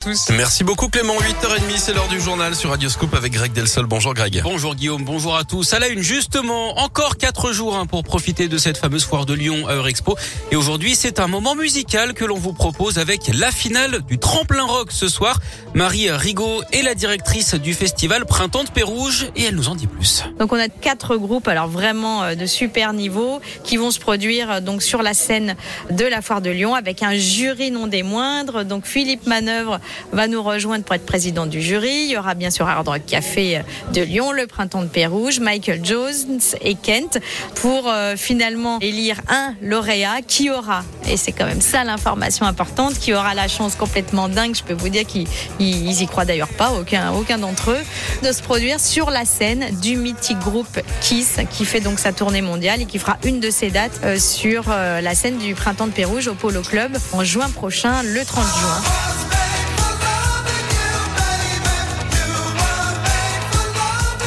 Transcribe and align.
tous. 0.00 0.30
Merci 0.30 0.64
beaucoup 0.64 0.88
Clément, 0.88 1.12
8h30, 1.12 1.76
c'est 1.76 1.92
l'heure 1.92 2.08
du 2.08 2.18
journal 2.22 2.56
sur 2.56 2.70
Radio 2.70 2.88
Scoop 2.88 3.14
avec 3.14 3.32
Greg 3.32 3.52
Delsol. 3.52 3.84
Bonjour 3.84 4.14
Greg. 4.14 4.40
Bonjour 4.42 4.74
Guillaume, 4.74 5.04
bonjour 5.04 5.36
à 5.36 5.44
tous. 5.44 5.74
À 5.74 5.78
la 5.78 5.88
une, 5.88 6.00
justement, 6.00 6.78
encore 6.78 7.18
quatre 7.18 7.52
jours 7.52 7.76
hein, 7.76 7.84
pour 7.84 8.02
profiter 8.02 8.48
de 8.48 8.56
cette 8.56 8.78
fameuse 8.78 9.04
foire 9.04 9.26
de 9.26 9.34
Lyon 9.34 9.68
à 9.68 9.74
Eurexpo. 9.74 10.16
Et 10.52 10.56
aujourd'hui, 10.56 10.94
c'est 10.94 11.20
un 11.20 11.26
moment 11.26 11.54
musical 11.54 12.14
que 12.14 12.24
l'on 12.24 12.38
vous 12.38 12.54
propose 12.54 12.98
avec 12.98 13.30
la 13.34 13.50
finale 13.50 14.00
du 14.08 14.18
tremplin 14.18 14.64
rock 14.64 14.90
ce 14.90 15.06
soir. 15.06 15.38
Marie 15.74 16.10
Rigaud 16.10 16.62
est 16.72 16.82
la 16.82 16.94
directrice 16.94 17.54
du 17.54 17.74
festival 17.74 18.24
Printemps 18.24 18.64
de 18.64 18.70
Pérouge 18.70 19.26
et 19.36 19.44
elle 19.44 19.54
nous 19.54 19.68
en 19.68 19.74
dit 19.74 19.86
plus. 19.86 20.24
Donc 20.38 20.54
on 20.54 20.58
a 20.58 20.68
quatre 20.68 21.18
groupes, 21.18 21.46
alors 21.46 21.68
vraiment 21.68 22.22
euh, 22.22 22.34
de 22.34 22.46
super 22.46 22.94
niveau, 22.94 23.42
qui 23.64 23.76
vont 23.76 23.90
se 23.90 24.00
produire 24.00 24.50
euh, 24.50 24.60
donc 24.60 24.82
sur 24.82 25.02
la 25.02 25.12
scène 25.12 25.56
de 25.90 26.06
la 26.06 26.22
foire 26.22 26.40
de 26.40 26.48
Lyon 26.48 26.74
avec 26.74 27.02
un 27.02 27.14
jury 27.14 27.70
non 27.70 27.86
des 27.86 28.02
moindres. 28.02 28.64
Donc 28.64 28.86
Philippe 28.86 29.26
Manœuvre 29.26 29.78
va 30.12 30.28
nous 30.28 30.42
rejoindre 30.42 30.84
pour 30.84 30.94
être 30.94 31.06
président 31.06 31.46
du 31.46 31.60
jury. 31.60 32.04
Il 32.06 32.10
y 32.10 32.16
aura 32.16 32.34
bien 32.34 32.50
sûr 32.50 32.68
Hard 32.68 32.88
Rock 32.88 33.02
Café 33.06 33.62
de 33.92 34.02
Lyon, 34.02 34.32
le 34.32 34.46
Printemps 34.46 34.82
de 34.82 34.88
Pérouge, 34.88 35.40
Michael 35.40 35.84
Jones 35.84 36.40
et 36.60 36.74
Kent 36.74 37.18
pour 37.56 37.88
euh, 37.88 38.16
finalement 38.16 38.78
élire 38.80 39.20
un 39.28 39.54
lauréat 39.62 40.22
qui 40.26 40.50
aura, 40.50 40.84
et 41.08 41.16
c'est 41.16 41.32
quand 41.32 41.46
même 41.46 41.60
ça 41.60 41.84
l'information 41.84 42.46
importante, 42.46 42.94
qui 42.98 43.14
aura 43.14 43.34
la 43.34 43.48
chance 43.48 43.74
complètement 43.74 44.28
dingue, 44.28 44.54
je 44.54 44.62
peux 44.62 44.74
vous 44.74 44.88
dire 44.88 45.04
qu'ils 45.06 45.26
y 45.58 46.06
croient 46.06 46.24
d'ailleurs 46.24 46.48
pas, 46.48 46.72
aucun, 46.72 47.38
d'entre 47.38 47.70
eux, 47.70 47.82
de 48.26 48.32
se 48.32 48.42
produire 48.42 48.80
sur 48.80 49.10
la 49.10 49.24
scène 49.24 49.66
du 49.80 49.96
mythique 49.96 50.38
groupe 50.38 50.80
Kiss 51.00 51.36
qui 51.50 51.64
fait 51.64 51.80
donc 51.80 51.98
sa 51.98 52.12
tournée 52.12 52.42
mondiale 52.42 52.82
et 52.82 52.86
qui 52.86 52.98
fera 52.98 53.18
une 53.24 53.40
de 53.40 53.50
ses 53.50 53.70
dates 53.70 54.00
euh, 54.04 54.18
sur 54.18 54.64
euh, 54.68 55.00
la 55.00 55.14
scène 55.14 55.38
du 55.38 55.54
Printemps 55.54 55.86
de 55.86 55.92
Pérouge 55.92 56.28
au 56.28 56.34
Polo 56.34 56.62
Club 56.62 56.96
en 57.12 57.24
juin 57.24 57.48
prochain, 57.50 58.02
le 58.02 58.24
30 58.24 58.44
juin. 58.44 59.19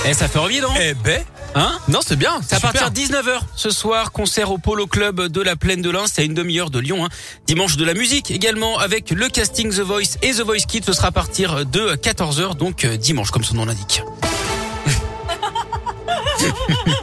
Eh, 0.06 0.14
ça 0.14 0.28
fait 0.28 0.40
envie, 0.40 0.60
non? 0.60 0.70
Eh 0.80 0.94
ben 0.96 1.24
Hein? 1.56 1.72
Non, 1.88 2.00
c'est 2.06 2.16
bien. 2.16 2.40
C'est 2.46 2.56
à 2.56 2.60
partir 2.60 2.90
de 2.90 3.00
19h 3.00 3.40
ce 3.56 3.70
soir, 3.70 4.12
concert 4.12 4.52
au 4.52 4.58
Polo 4.58 4.88
Club 4.88 5.28
de 5.28 5.42
la 5.42 5.56
Plaine 5.56 5.82
de 5.82 5.90
l'Ain, 5.90 6.06
c'est 6.08 6.24
à 6.24 6.26
une 6.26 6.34
demi-heure 6.34 6.72
de 6.72 6.80
Lyon. 6.80 7.06
Hein. 7.06 7.10
Dimanche 7.46 7.78
de 7.78 7.86
la 7.86 7.94
musique 7.94 8.32
également 8.32 8.80
avec 8.80 9.12
le 9.12 9.30
casting 9.30 9.70
The 9.70 9.82
Voice 9.82 10.18
et 10.24 10.32
The 10.32 10.42
Voice 10.42 10.66
Kids. 10.68 10.82
Ce 10.86 10.94
sera 10.94 11.10
à 11.10 11.12
partir 11.12 11.66
de 11.66 11.96
14h, 11.96 12.56
donc 12.56 12.86
euh, 12.86 12.98
dimanche 12.98 13.30
comme 13.30 13.44
son 13.44 13.56
nom 13.56 13.66
l'indique. 13.66 14.02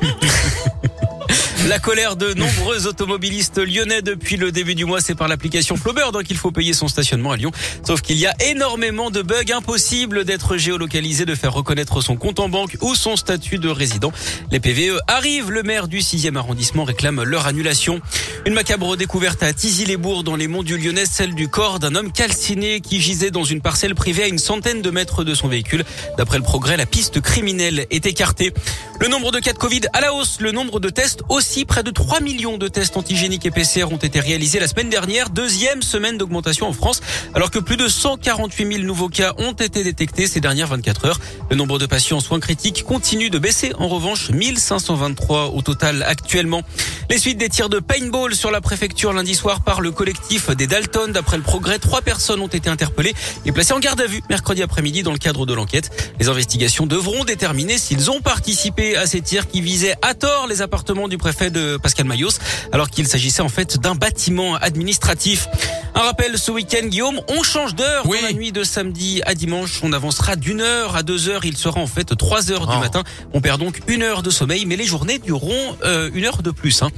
La 1.71 1.79
colère 1.79 2.17
de 2.17 2.35
nombreux 2.35 2.89
automobilistes 2.89 3.59
lyonnais 3.59 4.03
depuis 4.03 4.37
le 4.37 4.51
début 4.51 4.75
du 4.75 4.87
mois, 4.87 5.01
c'est 5.01 5.15
par 5.15 5.29
l'application 5.29 5.77
Flaubert 5.77 6.11
donc 6.11 6.29
il 6.29 6.37
faut 6.37 6.51
payer 6.51 6.73
son 6.73 6.89
stationnement 6.89 7.31
à 7.31 7.37
Lyon. 7.37 7.53
Sauf 7.87 8.01
qu'il 8.01 8.17
y 8.17 8.27
a 8.27 8.35
énormément 8.51 9.13
de 9.13 9.23
bugs, 9.23 9.55
impossible 9.55 10.25
d'être 10.25 10.57
géolocalisé, 10.57 11.27
de 11.27 11.35
faire 11.37 11.53
reconnaître 11.53 12.01
son 12.01 12.17
compte 12.17 12.41
en 12.41 12.49
banque 12.49 12.77
ou 12.81 12.97
son 12.97 13.15
statut 13.15 13.59
de 13.59 13.69
résident. 13.69 14.11
Les 14.51 14.59
PVE 14.59 14.99
arrivent, 15.07 15.53
le 15.53 15.63
maire 15.63 15.87
du 15.87 16.01
6e 16.01 16.35
arrondissement 16.37 16.83
réclame 16.83 17.23
leur 17.23 17.47
annulation. 17.47 18.01
Une 18.47 18.55
macabre 18.55 18.97
découverte 18.97 19.41
à 19.45 19.53
Tizy-les-Bourgs 19.53 20.25
dans 20.25 20.35
les 20.35 20.49
monts 20.49 20.65
du 20.65 20.77
Lyonnais, 20.77 21.07
celle 21.07 21.37
du 21.37 21.47
corps 21.47 21.79
d'un 21.79 21.95
homme 21.95 22.11
calciné 22.11 22.81
qui 22.81 23.01
gisait 23.01 23.31
dans 23.31 23.45
une 23.45 23.61
parcelle 23.61 23.95
privée 23.95 24.25
à 24.25 24.27
une 24.27 24.39
centaine 24.39 24.83
de 24.83 24.91
mètres 24.91 25.23
de 25.23 25.35
son 25.35 25.47
véhicule. 25.47 25.85
D'après 26.19 26.39
le 26.39 26.43
progrès, 26.43 26.77
la 26.77 26.87
piste 26.87 27.21
criminelle 27.21 27.87
est 27.91 28.07
écartée. 28.07 28.53
Le 29.01 29.09
nombre 29.09 29.33
de 29.33 29.39
cas 29.39 29.55
de 29.55 29.59
Covid 29.59 29.81
à 29.95 30.03
la 30.03 30.13
hausse, 30.13 30.43
le 30.43 30.53
nombre 30.53 30.79
de 30.79 30.91
tests 30.91 31.23
aussi 31.31 31.65
près 31.65 31.83
de 31.83 31.91
3 31.91 32.21
millions 32.21 32.59
de 32.59 32.69
tests 32.69 32.99
antigéniques 32.99 33.47
et 33.47 33.51
PCR 33.51 33.85
ont 33.91 33.97
été 33.97 34.21
réalisés 34.21 34.61
la 34.61 34.69
semaine 34.69 34.91
dernière, 34.91 35.31
deuxième 35.31 35.81
semaine 35.81 36.19
d'augmentation 36.19 36.69
en 36.69 36.75
France, 36.75 37.01
alors 37.33 37.51
que 37.51 37.59
plus 37.59 37.79
de 37.79 37.89
148 37.89 38.75
000 38.75 38.85
nouveaux 38.85 39.09
cas 39.09 39.33
ont 39.39 39.53
été 39.53 39.85
détectés 39.85 40.27
ces 40.27 40.41
dernières 40.41 40.67
24 40.67 41.07
heures. 41.07 41.21
Le 41.51 41.57
nombre 41.57 41.79
de 41.79 41.87
patients 41.87 42.19
en 42.19 42.21
soins 42.21 42.41
critiques 42.41 42.85
continue 42.85 43.31
de 43.31 43.39
baisser. 43.39 43.73
En 43.79 43.89
revanche, 43.89 44.29
1523 44.33 45.47
au 45.55 45.63
total 45.63 46.03
actuellement. 46.03 46.61
Les 47.09 47.17
suites 47.17 47.39
des 47.39 47.49
tirs 47.49 47.71
de 47.71 47.79
paintball 47.79 48.35
sur 48.35 48.51
la 48.51 48.61
préfecture 48.61 49.15
lundi 49.15 49.35
soir 49.35 49.63
par 49.63 49.81
le 49.81 49.93
collectif 49.93 50.51
des 50.51 50.67
Dalton. 50.67 51.11
D'après 51.11 51.39
le 51.39 51.43
progrès, 51.43 51.79
trois 51.79 52.03
personnes 52.03 52.41
ont 52.41 52.49
été 52.49 52.69
interpellées 52.69 53.15
et 53.47 53.53
placées 53.53 53.73
en 53.73 53.81
garde 53.81 54.03
à 54.03 54.07
vue 54.07 54.23
mercredi 54.29 54.63
après-midi 54.63 55.03
dans 55.03 55.13
le 55.13 55.19
cadre 55.19 55.47
de 55.47 55.55
l'enquête. 55.55 55.91
Les 56.21 56.29
investigations 56.29 56.85
devront 56.85 57.25
déterminer 57.25 57.79
s'ils 57.79 58.11
ont 58.11 58.21
participé 58.21 58.90
à 58.97 59.07
ces 59.07 59.21
tirs 59.21 59.49
qui 59.49 59.61
visaient 59.61 59.95
à 60.03 60.15
tort 60.15 60.47
les 60.49 60.63
appartements 60.63 61.09
du 61.09 61.19
préfet 61.19 61.51
de 61.51 61.77
Pascal 61.77 62.07
Mayos, 62.07 62.39
alors 62.73 62.91
qu'il 62.91 63.07
s'agissait 63.07 63.43
en 63.43 63.49
fait 63.49 63.79
d'un 63.79 63.95
bâtiment 63.95 64.57
administratif. 64.57 65.49
Un 65.95 66.01
rappel 66.01 66.39
ce 66.39 66.51
week-end, 66.51 66.87
Guillaume, 66.87 67.21
on 67.29 67.43
change 67.43 67.75
d'heure 67.75 68.05
oui. 68.07 68.19
dans 68.21 68.27
la 68.29 68.33
nuit 68.33 68.53
de 68.53 68.63
samedi 68.63 69.23
à 69.27 69.35
dimanche. 69.35 69.81
On 69.83 69.93
avancera 69.93 70.37
d'une 70.37 70.61
heure 70.61 70.97
à 70.97 71.03
deux 71.03 71.29
heures. 71.29 71.45
Il 71.45 71.57
sera 71.57 71.81
en 71.81 71.87
fait 71.87 72.17
trois 72.17 72.53
heures 72.53 72.67
du 72.67 72.75
oh. 72.77 72.81
matin. 72.81 73.03
On 73.33 73.41
perd 73.41 73.61
donc 73.61 73.81
une 73.89 74.03
heure 74.03 74.23
de 74.23 74.31
sommeil, 74.31 74.67
mais 74.67 74.77
les 74.77 74.85
journées 74.85 75.19
dureront 75.19 75.77
euh, 75.85 76.11
une 76.15 76.25
heure 76.25 76.43
de 76.43 76.51
plus. 76.51 76.83
Hein. 76.83 76.91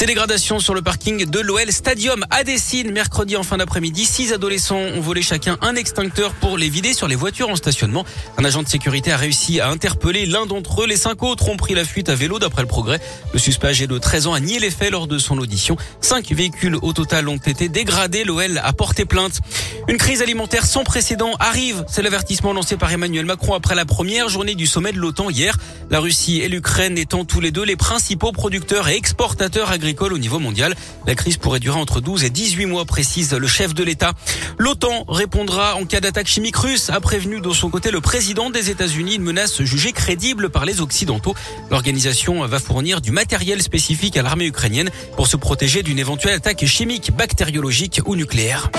Ces 0.00 0.06
dégradations 0.06 0.60
sur 0.60 0.72
le 0.72 0.80
parking 0.80 1.26
de 1.26 1.40
l'OL 1.40 1.70
Stadium 1.70 2.24
à 2.30 2.42
Dessine, 2.42 2.90
mercredi 2.90 3.36
en 3.36 3.42
fin 3.42 3.58
d'après-midi. 3.58 4.06
Six 4.06 4.32
adolescents 4.32 4.78
ont 4.78 5.00
volé 5.02 5.20
chacun 5.20 5.58
un 5.60 5.74
extincteur 5.74 6.32
pour 6.32 6.56
les 6.56 6.70
vider 6.70 6.94
sur 6.94 7.06
les 7.06 7.16
voitures 7.16 7.50
en 7.50 7.54
stationnement. 7.54 8.06
Un 8.38 8.44
agent 8.46 8.62
de 8.62 8.68
sécurité 8.68 9.12
a 9.12 9.18
réussi 9.18 9.60
à 9.60 9.68
interpeller 9.68 10.24
l'un 10.24 10.46
d'entre 10.46 10.84
eux. 10.84 10.86
Les 10.86 10.96
cinq 10.96 11.22
autres 11.22 11.50
ont 11.50 11.58
pris 11.58 11.74
la 11.74 11.84
fuite 11.84 12.08
à 12.08 12.14
vélo 12.14 12.38
d'après 12.38 12.62
le 12.62 12.66
progrès. 12.66 12.98
Le 13.34 13.38
suspect 13.38 13.66
âgé 13.66 13.86
de 13.86 13.98
13 13.98 14.28
ans 14.28 14.32
a 14.32 14.40
nié 14.40 14.58
les 14.58 14.70
faits 14.70 14.90
lors 14.90 15.06
de 15.06 15.18
son 15.18 15.36
audition. 15.36 15.76
Cinq 16.00 16.32
véhicules 16.32 16.76
au 16.80 16.94
total 16.94 17.28
ont 17.28 17.36
été 17.36 17.68
dégradés. 17.68 18.24
L'OL 18.24 18.56
a 18.56 18.72
porté 18.72 19.04
plainte. 19.04 19.42
Une 19.86 19.98
crise 19.98 20.22
alimentaire 20.22 20.64
sans 20.64 20.82
précédent 20.82 21.32
arrive. 21.40 21.84
C'est 21.88 22.00
l'avertissement 22.00 22.54
lancé 22.54 22.78
par 22.78 22.90
Emmanuel 22.90 23.26
Macron 23.26 23.52
après 23.52 23.74
la 23.74 23.84
première 23.84 24.30
journée 24.30 24.54
du 24.54 24.66
sommet 24.66 24.92
de 24.92 24.98
l'OTAN 24.98 25.28
hier. 25.28 25.58
La 25.90 26.00
Russie 26.00 26.40
et 26.40 26.48
l'Ukraine 26.48 26.96
étant 26.96 27.26
tous 27.26 27.40
les 27.40 27.50
deux 27.50 27.64
les 27.64 27.76
principaux 27.76 28.32
producteurs 28.32 28.88
et 28.88 28.96
exportateurs 28.96 29.70
agricoles 29.70 29.89
au 29.98 30.18
niveau 30.18 30.38
mondial. 30.38 30.74
La 31.06 31.14
crise 31.14 31.36
pourrait 31.36 31.60
durer 31.60 31.78
entre 31.78 32.00
12 32.00 32.24
et 32.24 32.30
18 32.30 32.66
mois, 32.66 32.84
précise 32.84 33.32
le 33.32 33.46
chef 33.46 33.74
de 33.74 33.84
l'État. 33.84 34.12
L'OTAN 34.58 35.04
répondra 35.08 35.76
en 35.76 35.84
cas 35.84 36.00
d'attaque 36.00 36.26
chimique 36.26 36.56
russe, 36.56 36.90
a 36.90 37.00
prévenu 37.00 37.40
de 37.40 37.50
son 37.50 37.70
côté 37.70 37.90
le 37.90 38.00
président 38.00 38.50
des 38.50 38.70
États-Unis, 38.70 39.16
une 39.16 39.22
menace 39.22 39.62
jugée 39.62 39.92
crédible 39.92 40.50
par 40.50 40.64
les 40.64 40.80
Occidentaux. 40.80 41.34
L'organisation 41.70 42.46
va 42.46 42.58
fournir 42.58 43.00
du 43.00 43.10
matériel 43.10 43.62
spécifique 43.62 44.16
à 44.16 44.22
l'armée 44.22 44.46
ukrainienne 44.46 44.90
pour 45.16 45.26
se 45.26 45.36
protéger 45.36 45.82
d'une 45.82 45.98
éventuelle 45.98 46.34
attaque 46.34 46.64
chimique, 46.64 47.14
bactériologique 47.14 48.00
ou 48.06 48.16
nucléaire. 48.16 48.70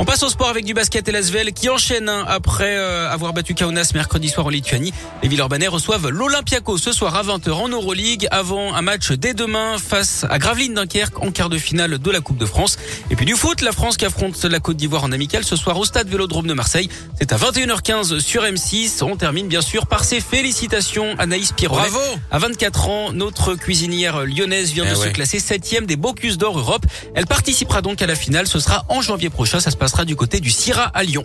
On 0.00 0.04
passe 0.04 0.22
au 0.22 0.28
sport 0.28 0.48
avec 0.48 0.64
du 0.64 0.74
basket 0.74 1.08
et 1.08 1.10
l'Asvel 1.10 1.52
qui 1.52 1.68
enchaîne 1.68 2.08
hein, 2.08 2.24
après 2.28 2.76
euh, 2.76 3.10
avoir 3.10 3.32
battu 3.32 3.56
Kaunas 3.56 3.90
mercredi 3.94 4.28
soir 4.28 4.46
en 4.46 4.48
Lituanie. 4.48 4.94
Les 5.24 5.28
Villeurbanais 5.28 5.66
reçoivent 5.66 6.08
l'Olympiakos 6.08 6.78
ce 6.78 6.92
soir 6.92 7.16
à 7.16 7.24
20h 7.24 7.50
en 7.50 7.68
Euroleague 7.68 8.28
avant 8.30 8.74
un 8.74 8.82
match 8.82 9.10
dès 9.10 9.34
demain 9.34 9.76
face 9.76 10.24
à 10.30 10.38
Gravelines 10.38 10.74
Dunkerque 10.74 11.20
en 11.20 11.32
quart 11.32 11.48
de 11.48 11.58
finale 11.58 11.98
de 11.98 12.10
la 12.12 12.20
Coupe 12.20 12.38
de 12.38 12.46
France. 12.46 12.78
Et 13.10 13.16
puis 13.16 13.26
du 13.26 13.34
foot, 13.34 13.60
la 13.60 13.72
France 13.72 13.96
qui 13.96 14.04
affronte 14.04 14.40
la 14.44 14.60
Côte 14.60 14.76
d'Ivoire 14.76 15.02
en 15.02 15.10
amical 15.10 15.42
ce 15.42 15.56
soir 15.56 15.76
au 15.76 15.84
stade 15.84 16.08
Vélodrome 16.08 16.46
de 16.46 16.54
Marseille. 16.54 16.88
C'est 17.18 17.32
à 17.32 17.36
21h15 17.36 18.20
sur 18.20 18.44
M6. 18.44 19.02
On 19.02 19.16
termine 19.16 19.48
bien 19.48 19.62
sûr 19.62 19.88
par 19.88 20.04
ses 20.04 20.20
félicitations 20.20 21.16
Anaïs 21.18 21.50
Pirolet. 21.50 21.90
Bravo 21.90 22.20
À 22.30 22.38
24 22.38 22.88
ans, 22.88 23.12
notre 23.12 23.56
cuisinière 23.56 24.24
lyonnaise 24.24 24.70
vient 24.70 24.84
eh 24.86 24.94
de 24.94 24.96
ouais. 24.96 25.08
se 25.08 25.12
classer 25.12 25.40
septième 25.40 25.86
des 25.86 25.96
Bocuse 25.96 26.38
d'Or 26.38 26.56
Europe. 26.56 26.86
Elle 27.16 27.26
participera 27.26 27.82
donc 27.82 28.00
à 28.00 28.06
la 28.06 28.14
finale. 28.14 28.46
Ce 28.46 28.60
sera 28.60 28.84
en 28.88 29.02
janvier 29.02 29.28
prochain. 29.28 29.58
Ça 29.58 29.72
se 29.72 29.76
passe 29.76 29.87
passera 29.88 30.04
du 30.04 30.16
côté 30.16 30.38
du 30.38 30.50
Sira 30.50 30.84
à 30.84 31.02
Lyon. 31.02 31.24